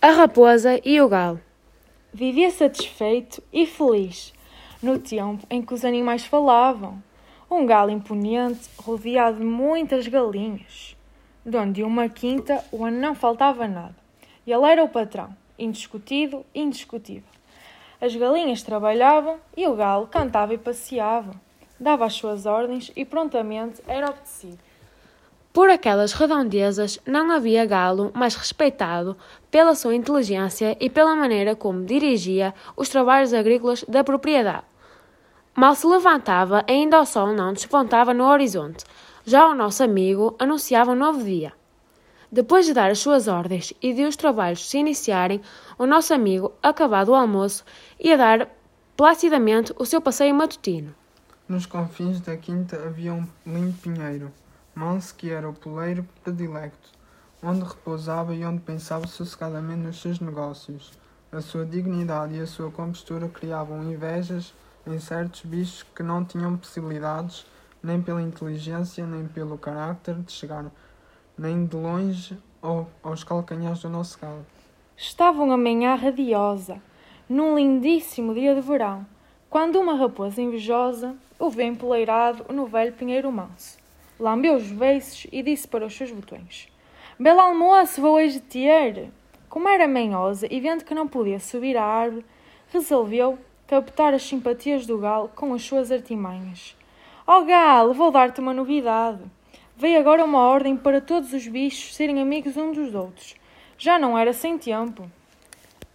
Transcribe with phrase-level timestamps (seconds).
[0.00, 1.40] A raposa e o galo.
[2.14, 4.32] Vivia satisfeito e feliz
[4.80, 7.02] no tempo em que os animais falavam.
[7.50, 10.96] Um galo imponente, rodeado de muitas galinhas,
[11.44, 13.96] de onde uma quinta onde não faltava nada.
[14.46, 17.28] E ele era o patrão, indiscutido, indiscutível.
[18.00, 21.32] As galinhas trabalhavam e o galo cantava e passeava,
[21.78, 24.58] dava as suas ordens e prontamente era obedecido.
[25.52, 29.16] Por aquelas redondezas não havia galo mais respeitado
[29.50, 34.64] pela sua inteligência e pela maneira como dirigia os trabalhos agrícolas da propriedade.
[35.56, 38.84] Mal se levantava, ainda o sol não despontava no horizonte.
[39.24, 41.52] Já o nosso amigo anunciava um novo dia.
[42.30, 45.40] Depois de dar as suas ordens e de os trabalhos se iniciarem,
[45.78, 47.64] o nosso amigo, acabado o almoço,
[47.98, 48.48] ia dar
[48.96, 50.94] placidamente o seu passeio matutino.
[51.48, 54.30] Nos confins da quinta havia um lindo pinheiro
[54.78, 56.92] Manso que era o poleiro predilecto,
[57.42, 60.92] onde repousava e onde pensava sossegadamente nos seus negócios.
[61.32, 64.54] A sua dignidade e a sua compostura criavam invejas
[64.86, 67.44] em certos bichos que não tinham possibilidades,
[67.82, 70.66] nem pela inteligência, nem pelo caráter, de chegar
[71.36, 72.38] nem de longe
[73.02, 74.46] aos calcanhares do nosso galo.
[74.96, 76.80] Estava uma manhã radiosa,
[77.28, 79.04] num lindíssimo dia de verão,
[79.50, 83.87] quando uma raposa invejosa o vê empoleirado no velho pinheiro manso
[84.18, 86.68] lambeu os beiços e disse para os seus botões:
[87.18, 89.10] Belo almoço vou hoje ter.
[89.48, 92.24] Como era manhosa e vendo que não podia subir à árvore,
[92.70, 96.76] resolveu captar as simpatias do galo com as suas artimanhas.
[97.26, 99.20] Ó oh, galo, vou dar-te uma novidade.
[99.76, 103.36] Veio agora uma ordem para todos os bichos serem amigos uns dos outros.
[103.76, 105.10] Já não era sem tempo.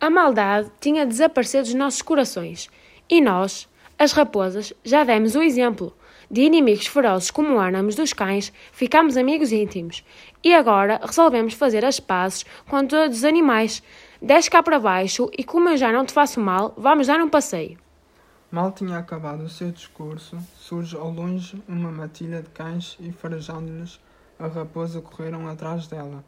[0.00, 2.68] A maldade tinha desaparecido dos nossos corações
[3.08, 3.68] e nós,
[3.98, 5.94] as raposas, já demos o exemplo.
[6.30, 10.04] De inimigos ferozes como éramos dos cães, ficámos amigos íntimos.
[10.44, 13.82] E agora resolvemos fazer as pazes com todos os animais.
[14.22, 17.28] Desce cá para baixo e, como eu já não te faço mal, vamos dar um
[17.28, 17.78] passeio.
[18.48, 24.00] Mal tinha acabado o seu discurso, surge ao longe uma matilha de cães e, farejando-lhes,
[24.38, 26.24] a raposa correram atrás dela.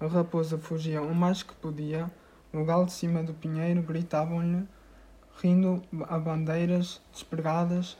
[0.00, 2.10] A raposa fugia o mais que podia,
[2.52, 4.66] o galo de cima do pinheiro gritavam-lhe,
[5.40, 7.96] rindo a bandeiras despregadas,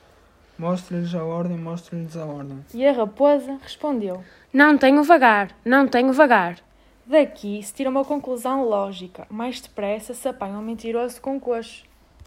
[0.59, 2.65] Mostre-lhes a ordem, mostre-lhes a ordem.
[2.73, 4.23] E a raposa respondeu:
[4.53, 6.59] Não tenho vagar, não tenho vagar.
[7.07, 9.27] Daqui se tira uma conclusão lógica.
[9.29, 11.85] Mais depressa se apanha um mentiroso com coxo.